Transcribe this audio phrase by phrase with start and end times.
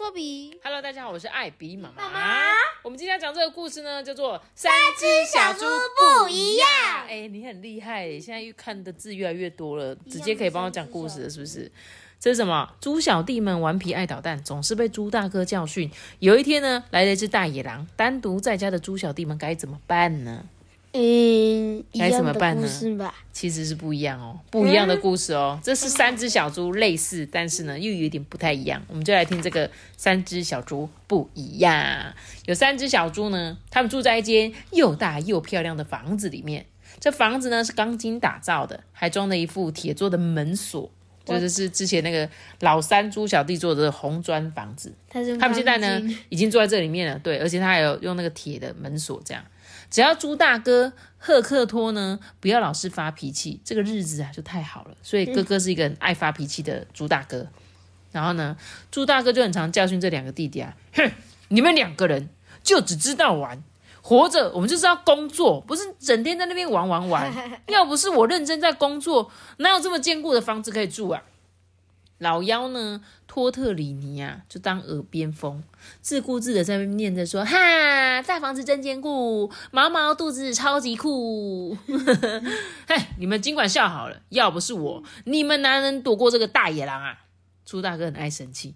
[0.00, 0.58] 我是托比。
[0.64, 2.08] Hello，大家好，我是艾比妈妈。
[2.08, 2.20] 妈妈
[2.82, 5.66] 我们今天要讲这个故事呢，叫做《三只小猪
[5.98, 6.66] 不一样》。
[7.06, 11.70] 哎，你很厉害耶，现在越看的字越来越多了，直接可以帮我讲故事了，是不是？
[12.18, 12.74] 这是什么？
[12.80, 15.90] 猪小弟们顽皮爱捣蛋，总是被猪大哥教训。
[16.20, 20.46] 有一天呢，来了一只大野狼，单独在家的猪小弟们该怎么办呢？
[20.92, 22.68] 嗯，一该怎么办呢。
[23.32, 25.58] 其实是不一样哦，不一样的故事哦。
[25.62, 28.82] 这是三只小猪类似，但是呢又有点不太一样。
[28.88, 32.12] 我们就来听这个三只小猪不一样。
[32.46, 36.66] 有三只小猪呢，它们住在一间又大又漂亮的房子里面。
[36.98, 40.90] 这房子呢是钢筋打造的，还装了一副铁做的门锁，
[41.24, 44.92] 就是是之前那个老三猪小弟做的红砖房子。
[45.08, 49.42] 他们现在呢已经住在这里面了，对，而且他还有用那个铁的门锁，这样。
[49.90, 54.96] 只要猪大哥赫克托呢不要老是发脾气，这个日子啊就太好了。
[55.02, 57.46] 所以哥哥是一个很爱发脾气的猪大哥。
[58.12, 58.56] 然后呢，
[58.90, 61.10] 猪大哥就很常教训这两个弟弟啊，哼，
[61.48, 62.28] 你们两个人
[62.62, 63.62] 就只知道玩。
[64.02, 67.32] 活着，我们就是要工作，不是整天在那边玩玩玩。
[67.68, 71.22] 要不是我认真在工作，哪有这么坚固的房子可以住啊？
[72.20, 75.62] 老妖呢，托特里尼啊，就当耳边风，
[76.02, 81.74] 自顾自的在那边念着说：“哈，大房子真坚固，毛毛肚子超级酷。
[82.86, 87.20] ”嘿，你们尽管笑好了，要不是我，你们哪能躲过这个大野狼啊？
[87.64, 88.74] 猪大哥很爱生气，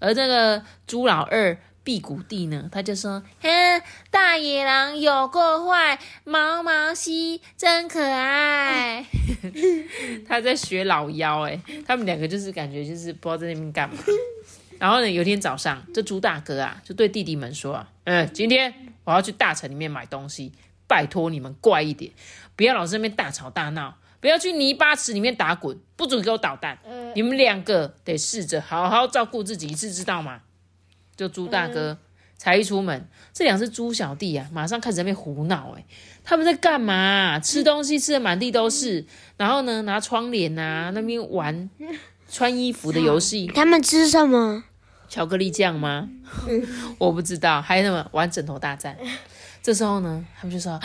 [0.00, 9.04] 而这个猪老二辟谷地呢，他就说：“哼，大野狼有够坏，毛毛西真可爱。
[10.28, 13.96] ”他在学老妖哎、他们两个就是感觉就是不知道在那边干嘛。
[14.78, 18.72] 然后呢，有一天早上，这猪大哥啊就对弟弟们说啊：“嗯，今天
[19.04, 20.52] 我要去大城里面买东西，
[20.86, 22.12] 拜托你们乖一点，
[22.54, 26.78] 不要老是在那边大吵大闹，不要去泥巴池里面打滚，不准给我捣蛋。
[27.14, 30.42] 你们两个得试着好好照顾自己一次，知道吗？”
[31.16, 31.98] 就猪大哥。
[32.38, 35.76] 才一出门，这两只猪小弟啊，马上开始在那边胡闹。
[35.78, 35.84] 哎，
[36.24, 39.06] 他们在干嘛、吃东西吃的满地都是，
[39.36, 41.70] 然后呢，拿窗帘啊那边玩
[42.28, 44.64] 穿衣服的游戏，他们吃什么？
[45.08, 46.08] 巧克力酱吗？
[46.98, 48.96] 我不知道，还有什么玩枕头大战。
[49.62, 50.80] 这时候呢，他们就说：“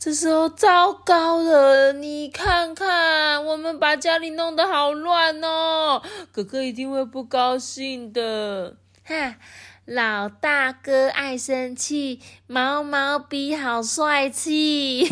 [0.00, 6.02] 这时候糟糕了，你看看，我们把家里弄得好乱哦，
[6.32, 9.36] 哥哥一定会不高兴的。”哈，
[9.84, 15.06] 老大哥爱生气，毛毛比好帅气。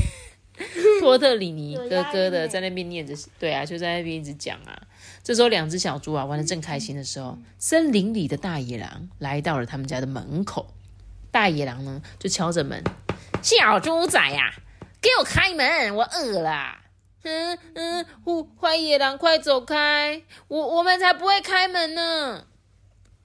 [1.01, 4.79] 托特里尼哥哥的在那边念着，对啊，就在那边一直讲啊。
[5.25, 10.75] 这时候，两只小猪啊玩的正开心的时候，森林里的大野狼来到了他们家的门口。
[11.31, 12.85] 大野狼呢就敲着门
[13.43, 14.53] ：“小猪仔呀、
[15.01, 16.79] 给我开门，我饿了。”
[17.23, 20.23] 嗯嗯，坏坏野狼，快走开！
[20.49, 22.47] 我我们才不会开门呢。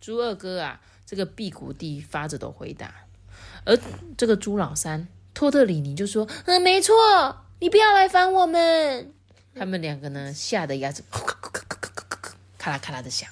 [0.05, 2.93] 猪二哥啊，这个辟谷地发着的回答，
[3.63, 3.75] 而
[4.15, 6.93] 这个猪老三托特里尼就说：“嗯，没错，
[7.59, 9.11] 你不要来烦我们。”
[9.57, 11.01] 他们两个呢，吓得牙齿
[12.59, 13.27] 咔啦咔啦的响。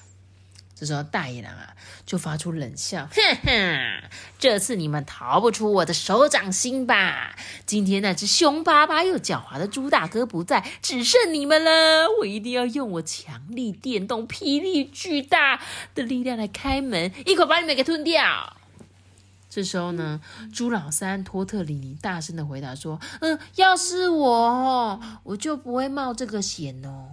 [0.84, 1.74] 这时候大野狼啊，
[2.06, 4.04] 就发出冷笑，哼哼，
[4.38, 7.38] 这次你们逃不出我的手掌心吧？
[7.66, 12.10] 今天那只凶巴巴又狡猾的猪大哥不在，只剩你们了。
[12.20, 15.62] 我一定要用我强力电动、霹雳巨大
[15.96, 18.58] 的力量来开门，一口把你们给吞掉。
[19.50, 20.20] 这时候呢，
[20.54, 27.12] 猪老三托特里尼大声的回答说：“嗯，要是我，我就不会冒这个险哦。”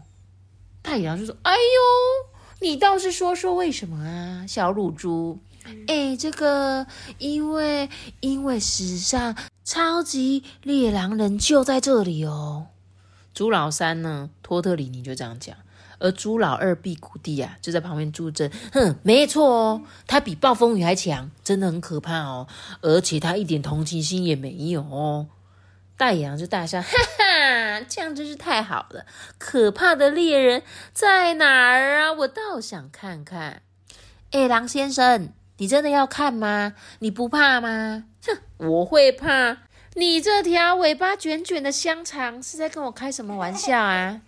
[0.82, 2.29] 大野狼就说：“哎呦，
[2.60, 5.38] 你倒是说说为什么啊，小乳猪？
[5.86, 6.86] 哎，这个
[7.18, 7.88] 因为
[8.20, 12.66] 因为史上超级猎狼人就在这里哦。”
[13.32, 15.56] 朱老三呢，托特里尼就这样讲。
[16.02, 18.50] 而朱老二辟谷地啊，就在旁边助阵。
[18.72, 22.48] 哼，没错哦，他比暴风雨还强，真的很可怕哦。
[22.80, 25.26] 而且他一点同情心也没有哦。
[25.98, 27.24] 大野狼就大笑，哈哈，
[27.88, 29.06] 这样真是太好了。
[29.38, 30.62] 可怕的猎人
[30.92, 32.12] 在哪儿啊？
[32.12, 33.62] 我倒想看看。
[34.32, 36.74] 哎，狼先生，你真的要看吗？
[37.00, 38.04] 你不怕吗？
[38.26, 39.58] 哼，我会怕。
[39.94, 44.20] 你这条尾巴卷卷的香肠是在跟我开什么玩笑啊？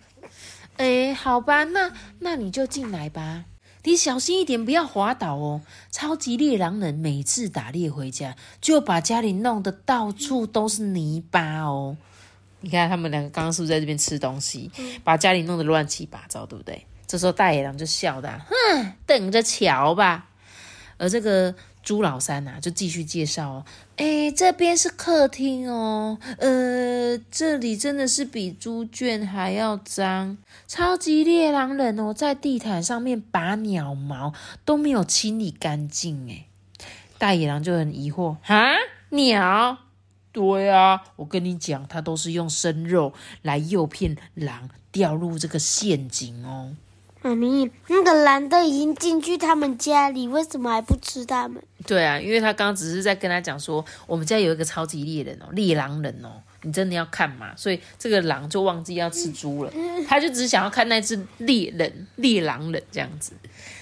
[0.77, 3.45] 哎，好吧，那那你就进来吧。
[3.85, 5.61] 你小心一点，不要滑倒哦。
[5.91, 11.97] 超级猎狼人每次打猎回家，就把家里弄得到处都是泥巴哦。
[12.63, 14.71] 你看他们两个刚刚是不是在这边吃东西，
[15.03, 16.85] 把家里弄得乱七八糟，对不对？
[17.05, 20.29] 这时候大野狼就笑的，哼，等着瞧吧。
[20.97, 23.65] 而这个朱老三呐，就继续介绍哦，
[23.97, 34.33] 哎，这边是客厅哦，呃，这里真的是比猪圈还要脏，超级猎狼人哦，在地毯上面拔鸟毛
[34.63, 36.45] 都没有清理干净哎。
[37.17, 38.75] 大野狼就很疑惑，哈，
[39.09, 39.77] 鸟？
[40.33, 43.13] 对啊，我跟你讲，他都是用生肉
[43.43, 46.75] 来诱骗狼掉入这个陷阱哦。
[47.21, 51.63] 妈咪，那个狼都已经进去他们家里，为什么还不吃他们？
[51.85, 57.55] 对啊，因为他刚刚只是在跟他讲说，我们家有一个超级猎人哦，猎狼人哦，你真的要看嘛？
[57.55, 59.71] 所以这个狼就忘记要吃猪了，
[60.05, 63.31] 他就只想要看那只猎人猎狼人这样子。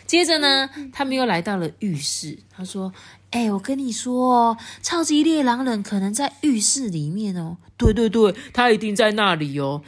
[0.06, 2.94] 接着呢，他们又来到了浴室，他说
[3.32, 7.58] ：“哎，我跟你说哦，超级猎狼人可能在浴室里面哦。
[7.78, 9.82] 对对对，他一定在那里哦。”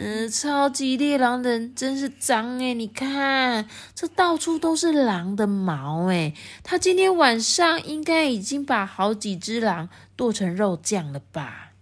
[0.00, 2.72] 嗯，超级猎狼人真是脏哎！
[2.72, 6.32] 你看，这到处都是狼的毛哎。
[6.62, 11.72] 他今天晚上应该已经把好几只狼剁成肉酱了吧？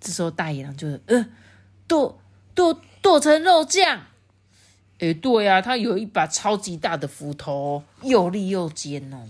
[0.00, 1.26] 这时候大野狼就呃，
[1.86, 2.18] 剁
[2.56, 4.00] 剁剁成肉酱。
[4.98, 9.28] 哎，对呀，他有一把超级大的斧头，又利又尖哦。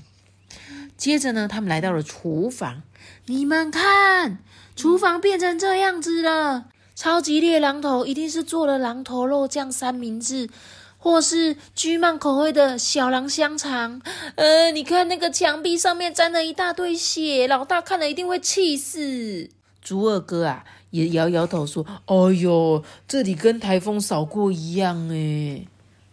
[0.98, 2.82] 接着呢，他们来到了厨房，
[3.26, 4.38] 你们看，
[4.74, 6.66] 厨房变成这样子了。
[6.96, 10.50] 超级猎狼头一定是做了狼头肉酱三明治，
[10.98, 14.02] 或是居曼口味的小狼香肠。
[14.34, 19.48] 呃，你看那个墙壁上面沾了一大堆血，老大看了一定会气死。
[19.80, 25.64] 猪二哥啊，也摇摇头说：“哎呦，这里跟台风扫过一样哎。”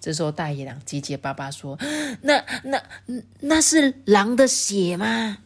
[0.05, 1.79] 这时候大野狼结结巴巴说
[2.21, 2.79] ：“那那
[3.39, 5.39] 那是狼的血吗？”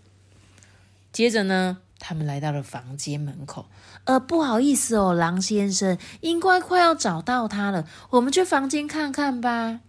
[1.13, 1.77] 接着呢？
[1.97, 3.67] 他们来到了房间门口，
[4.03, 9.79] 呃，不好意思哦，狼先生，应该快要找到他了，我们去房间看看吧。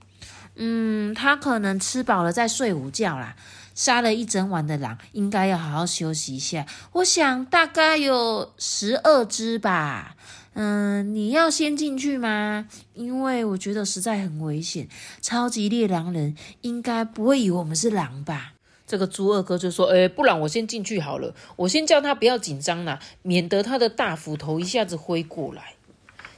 [0.55, 3.34] 嗯，他可能吃饱了，在睡午觉啦。
[3.75, 6.64] 杀了一整晚的狼，应该要好好休息一下。
[6.93, 10.14] 我想大概有十二只吧。
[10.62, 12.68] 嗯，你要先进去吗？
[12.92, 14.90] 因为我觉得实在很危险，
[15.22, 18.52] 超级猎狼人应该不会以为我们是狼吧。
[18.86, 25.76] 这个猪二哥就说：“哎，不然我先进去好了，我先叫他不要紧张啦，免得他的大斧头一下子挥过来。”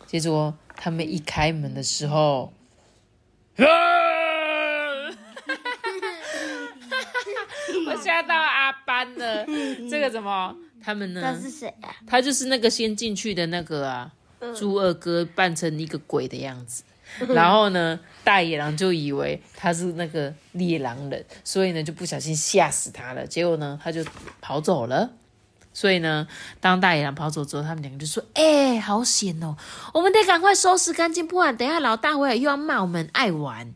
[0.07, 2.53] 结果他们一开门的时候，
[3.57, 3.67] 啊
[7.89, 8.62] 我吓到阿
[8.93, 9.47] 班了。
[9.91, 10.55] 这个怎么？
[10.85, 11.23] 他们呢？
[11.23, 11.89] 他是谁啊？
[12.07, 14.13] 他就是那个先进去的那个啊，
[14.55, 16.83] 猪二哥扮成一个鬼的样子。
[17.29, 23.27] 然后呢，大野狼就以为他是那个猎狼人，所以呢就不小心吓死他了。
[23.27, 24.05] 结果呢，他就
[24.43, 25.11] 跑走了。
[25.75, 26.27] 所以呢，
[26.61, 29.57] 当大野狼跑走之后，他们两个就说：“哎，好险哦，
[29.95, 33.73] 我们得赶快收拾干净，不然等下老大回来又要骂我们爱玩。”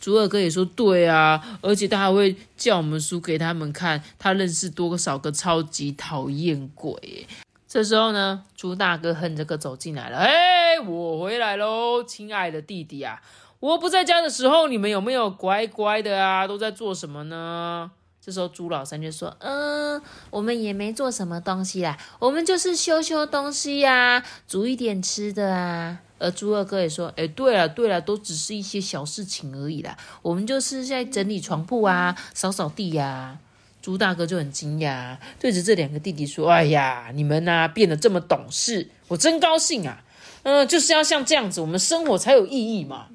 [0.00, 7.26] 猪二哥也说：“对啊，而且他还会叫我们输给他们看，他认识多少个超级讨厌鬼。”
[7.68, 10.16] 这时候呢，猪大哥哼着歌走进来了。
[10.16, 13.20] 哎，我回来喽，亲爱的弟弟啊！
[13.60, 16.46] 我不在家的时候，你们有没有乖乖的啊？
[16.48, 17.90] 都在做什么呢？
[18.20, 33.38] 这时候猪老三就说：“嗯，我们也没做什么东西啦，我们就是修修东西呀，煮一点吃的啊。”而猪二哥也说：“哎，对了对了，都只是一些小事情而已啦，我们就是在整理床铺啊，扫扫地呀。”
[33.82, 40.04] 朱大哥就很惊讶，对着这两个弟弟说：“哎呀，你们呐变得这么懂事，我真高兴啊！
[40.42, 43.06] 嗯，就是要像这样子，我们生活才有意义嘛。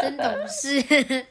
[0.00, 0.80] 真懂事。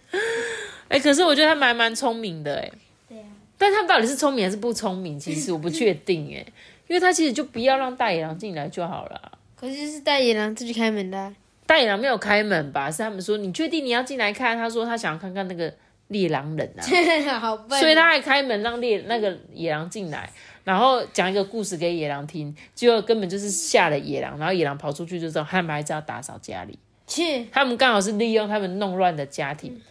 [0.90, 2.72] 哎，可是我觉得他们还蛮聪明的，哎。
[3.08, 3.24] 对啊。
[3.58, 5.18] 但他们到底是聪明还是不聪明？
[5.18, 6.46] 其实我不确定，哎，
[6.90, 9.35] 因为他其实就不要让大野狼进来就好了。
[9.56, 11.34] 可是是大野狼自己开门的。
[11.66, 12.92] 大野狼没有开门吧？
[12.92, 14.56] 是他们说你确定你要进来看？
[14.58, 15.74] 他说他想要看看那个。
[16.10, 16.86] 猎狼人啊，
[17.42, 20.32] 好笨所以他还开门让猎那个野狼进来，
[20.64, 29.82] 然后讲一个故事给野狼听，结果根本就是吓了野狼，然后野狼跑出去就知道他们还是要打扫家里，去他们刚好是利用他们弄乱的家庭，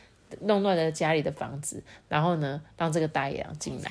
[0.43, 3.91] 弄乱了家里的房子，然后呢让这个大野狼进来，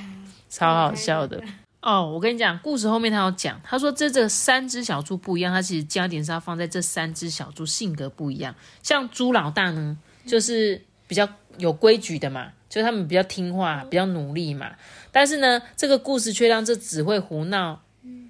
[0.50, 1.44] 超好笑的
[1.84, 2.10] 哦！
[2.10, 11.30] 我跟你讲，故事后面他有讲，他说这这三只小猪不一样，他其实焦点是要放在这三只小猪性格不一样，像猪老大呢，就是比较。
[11.60, 14.72] 有规矩的嘛，就他们比较听话，比较努力嘛。
[15.12, 17.80] 但是呢，这个故事却让这只会胡闹、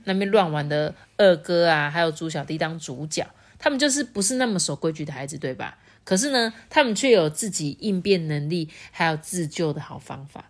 [0.03, 3.25] 那边乱玩的二哥啊，还有猪小弟当主角。
[3.57, 5.77] 他们就是不是那么守规矩的孩子，对吧？
[6.03, 10.43] 可是呢，他们却有自己应变能力，还有自救的好方法，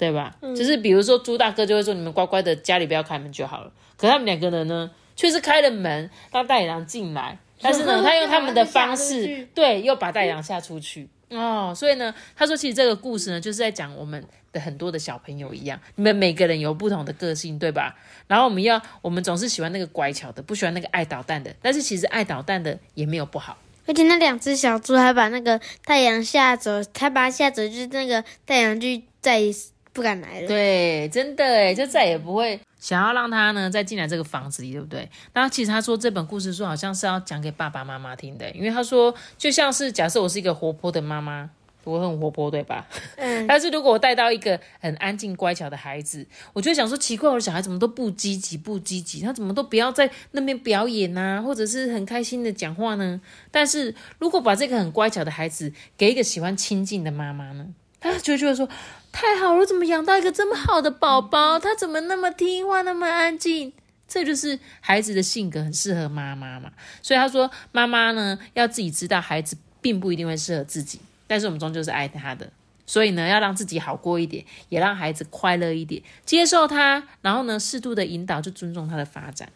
[0.00, 0.34] 对吧？
[0.56, 11.06] 就是比如说猪大哥就会说：“你们乖乖的家里不要开门就好了。”可他们两个人呢，却是开了门让大野狼进来，但是呢， 他用他们的方式，对，又把大野狼吓出去。
[11.28, 17.94] 哦，所以呢，他说其实这个故事呢，就是在讲我们的很多的小朋友一样，你们每个人有不同的个性，对吧？
[18.26, 21.54] 然后我们要，我们总是喜欢那个乖巧的，不喜欢那个爱捣蛋的。
[21.60, 23.58] 但是其实爱捣蛋的也没有不好。
[23.86, 28.88] 而且那两只小猪还把那个太阳吓走，他把它吓走，就是那个太阳就
[29.20, 29.52] 再也
[30.00, 30.48] 不敢来了。
[30.48, 35.06] 对，真的哎，就再也不会想要让他呢再进来这个房子里，对不对？
[35.34, 41.50] 那其实他说这本故事书好像是要讲给爸爸妈妈听的，因为他说就像是假设我是一个活泼的妈妈，
[41.84, 42.86] 我很活泼，对吧？
[43.16, 53.20] 嗯，但是如果我带到一个很安静乖巧的孩子，我就想说奇怪，我的小孩怎么都不积极，不积极，他怎么都不要在那边表演呐，或者是很开心的讲话呢？
[53.50, 57.66] 但是如果把这个很乖巧的孩子给一个喜欢亲近的妈妈呢，
[58.00, 58.68] 他就觉得说。
[59.12, 61.58] 太好了，怎么养到一个这么好的宝宝？
[61.58, 63.72] 他怎么那么听话，那么安静？
[64.06, 66.70] 这就是孩子的性格，很适合妈妈嘛。
[67.02, 72.52] 所以他说，妈妈呢要自己知道，孩子并不一定会适合自己，但是我们终究是爱他的。
[72.86, 79.48] 所以呢，要让自己好过一点，也让孩子快乐一点，接受他，然后呢，适度的引导，就尊重他的发展。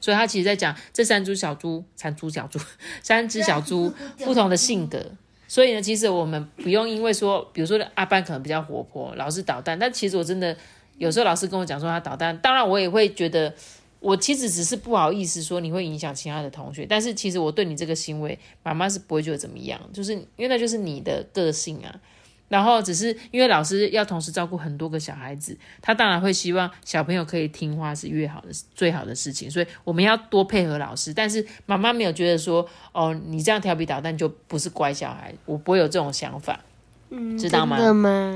[0.00, 2.60] 所以他其实在讲这三只小猪，三猪小猪，
[3.02, 3.92] 三只小猪
[4.24, 5.04] 不同的性格。
[5.50, 10.56] 所以呢，其实我们不用因为说，比如说阿班可能比较活泼，老是捣蛋，但其实我真的
[10.96, 13.52] 有时候老师跟我讲说他捣蛋，当然我也会觉得，
[13.98, 22.00] 我其实只是不好意思说你会影响其他的同学，但是其实我对你这个行为，妈妈是不会觉得怎么样，就是因为那就是你的个性啊。
[22.50, 31.14] 然后只是因为老师要同时照顾很多个小孩子，他当然会希望小朋友可以听话是越好的最好的事情，所以我们要多配合老师。
[31.14, 36.58] 但是妈妈没有觉得说，哦，你这样调皮捣蛋就不是乖小孩，我不会有这种想法，
[37.10, 37.76] 嗯，知道吗？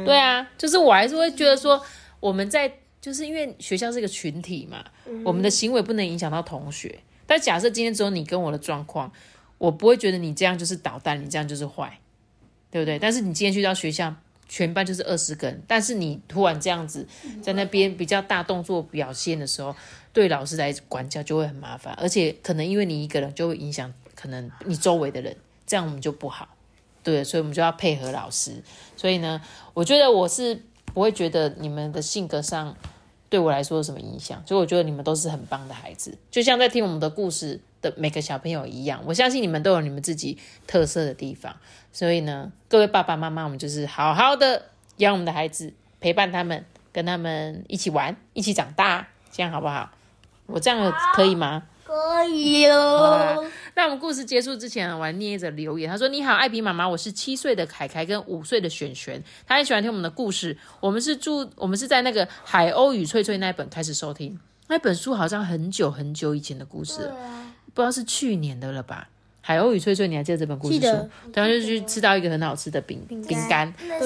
[0.06, 1.82] 对啊，就是我还是会觉得说，
[2.20, 4.84] 我们在就是因为学校是一个群体嘛，
[5.24, 7.00] 我们的行为不能影响到同学。
[7.26, 9.10] 但假设今天只有你跟我的状况，
[9.58, 11.98] 我不会觉得你这样就是捣蛋，你这样就是坏。
[12.74, 12.98] 对不对？
[12.98, 14.12] 但是你今天去到学校，
[14.48, 17.06] 全班就是二十个人，但是你突然这样子
[17.40, 19.72] 在那边比较大动作表现的时候，
[20.12, 26.48] 对老师来管教就会很麻烦，而且可能因为你一个人就会影响可能你周围的人，这样我们就不好。
[27.04, 28.60] 对，所以我们就要配合老师。
[28.96, 29.40] 所以呢，
[29.72, 32.76] 我觉得我是不会觉得你们的性格上
[33.28, 37.60] 对我来说有什么影响，所以我觉得你们都是很棒的孩子，就像在听我们的故事。
[37.84, 41.54] 的每个小朋友一样，我相信你们都有你们自己特色的地方，
[41.92, 44.62] 所以呢，各位爸爸妈妈，我们就是好好的
[44.96, 46.64] 养我们的孩子，陪伴他们，
[46.94, 49.90] 跟他们一起玩，一起长大，这样好不好？
[50.46, 51.64] 我这样可以吗？
[51.84, 53.44] 可以哦。
[53.76, 55.90] 那我们故事结束之前，我还捏着留言。
[55.90, 60.56] 他说：“你好，艾比妈妈，我是七岁的凯凯跟五岁的璇璇，他很喜欢听我们的故事。
[60.80, 64.38] 我们是住，我们是在那个海鸥与翠翠那本开始收听，
[64.68, 67.10] 那本书好像很久很久以前的故事。”
[67.74, 69.08] 不知道是去年的了吧？
[69.40, 70.86] 海鸥与翠翠，你还记得这本故事书？
[71.34, 73.98] 然后，就去吃到一个很好吃的饼饼干，那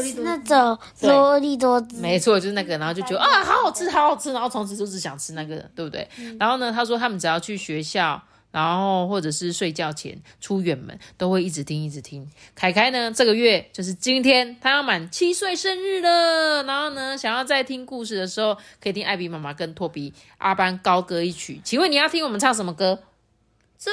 [0.43, 6.09] 种多利多汁，没错，就是那个，然后就觉得啊，好好吃，好好吃，然后从此就只想吃那个，对不对？
[6.41, 12.29] 然后呢，他说他们只要去学校，然后或者是睡觉前出远门，都会一直听，一直听。
[12.55, 21.61] 凯凯呢，这个月就是今天，他要满七岁生日了，然后呢，想要在听故事的时候，可以听艾比妈妈跟托比阿班高歌一曲。
[21.63, 22.99] 请问你要听我们唱什么歌？
[23.79, 23.91] 祝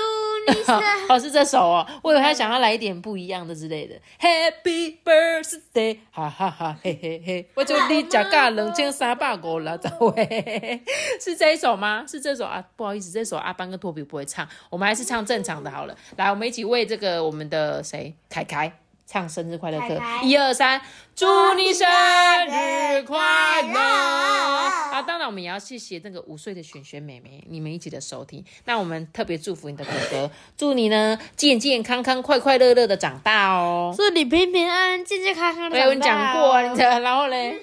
[0.48, 3.96] 你生日 哦，是这首哦，我以为他想要来一点不一样的之类的。
[4.20, 10.82] Happy birthday，哈哈哈，嘿嘿嘿，我祝你加价两千三百五了，这位
[11.22, 12.04] 是这一首吗？
[12.08, 12.64] 是这首啊？
[12.76, 15.96] 不好意思，这首阿班跟托比不会唱，我们还是唱正常的好了。
[16.18, 18.74] 来，我们一起为这个我们的谁凯凯。
[19.08, 20.82] 唱生日快乐歌，一二三，
[21.16, 23.18] 祝你生日快
[23.62, 23.80] 乐！
[23.80, 28.44] 啊，当然我们也要谢谢那个五岁的璇璇妹妹，你们一起的收听。
[28.66, 33.94] 那我们特别祝福你的哥哥， 祝你呢健健康康、快快乐乐的长大哦！
[33.96, 35.88] 祝你平平安安、健健康康的长大。
[35.88, 37.60] 我有讲过啊，你然后嘞，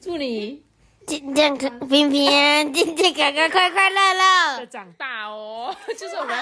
[0.00, 0.62] 祝你。
[1.06, 5.74] 健健康平平安，健健康康，快快乐乐的长大哦。
[5.98, 6.36] 就是我们，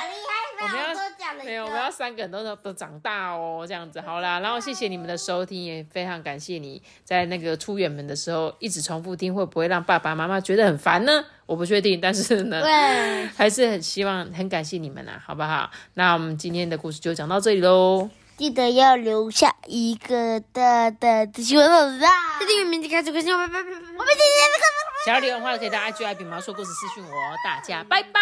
[0.60, 4.40] 我们要没有，我们要三个人都都长大哦，这样子好啦。
[4.40, 11.24] 然后谢谢你们的收听，也非常感谢你在那个出远门的时候一直重复听，会不会让爸爸妈妈觉得很烦呢？
[11.46, 12.62] 我不确定，但是呢，
[13.36, 15.70] 还是很希望很感谢你们呐，好不好？
[15.94, 18.08] 那我们今天的故事就讲到这里喽。
[18.40, 22.10] 记得要留下一个大大的喜欢老师啊！
[22.40, 23.68] 这订阅名字开始更新，拜拜拜拜！
[23.68, 24.64] 我们今天的课
[25.04, 27.10] 想要留言的话，可以到 IG 来比毛说故事私信我，
[27.44, 28.20] 大家拜拜。